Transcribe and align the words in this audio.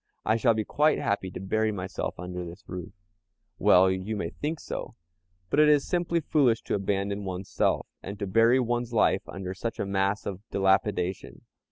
I 0.25 0.35
shall 0.35 0.55
be 0.55 0.63
quite 0.65 0.97
happy 0.97 1.29
to 1.29 1.39
bury 1.39 1.71
myself 1.71 2.15
under 2.19 2.43
this 2.43 2.67
roof." 2.67 2.91
"Well, 3.59 3.91
you 3.91 4.15
may 4.15 4.31
think 4.31 4.59
so, 4.59 4.95
but 5.51 5.59
it 5.59 5.69
is 5.69 5.87
simply 5.87 6.21
foolish 6.21 6.63
to 6.63 6.73
abandon 6.73 7.23
one's 7.23 7.51
self, 7.51 7.85
and 8.01 8.17
to 8.17 8.25
bury 8.25 8.59
one's 8.59 8.93
life 8.93 9.21
under 9.29 9.53
such 9.53 9.77
a 9.77 9.85
mass 9.85 10.25
of 10.25 10.41
dilapidation. 10.49 11.41